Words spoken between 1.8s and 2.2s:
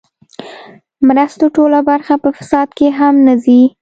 برخه